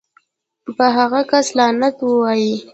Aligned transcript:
پۀ 0.77 0.85
هغه 0.97 1.21
کس 1.31 1.47
لعنت 1.57 1.95
اووائې 2.03 2.53